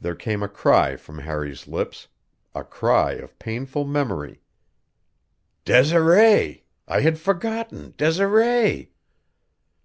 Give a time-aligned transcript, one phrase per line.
[0.00, 2.08] There came a cry from Harry's lips
[2.56, 4.40] a cry of painful memory:
[5.64, 6.64] "Desiree!
[6.88, 8.90] I had forgotten, Desiree!"